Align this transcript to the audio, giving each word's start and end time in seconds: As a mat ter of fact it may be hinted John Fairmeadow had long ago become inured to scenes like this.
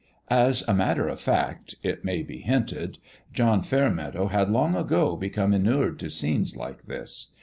As 0.31 0.63
a 0.67 0.73
mat 0.73 0.97
ter 0.97 1.07
of 1.09 1.19
fact 1.19 1.75
it 1.83 2.03
may 2.03 2.23
be 2.23 2.39
hinted 2.39 2.97
John 3.31 3.61
Fairmeadow 3.61 4.29
had 4.29 4.49
long 4.49 4.75
ago 4.75 5.15
become 5.15 5.53
inured 5.53 5.99
to 5.99 6.09
scenes 6.09 6.57
like 6.57 6.87
this. 6.87 7.27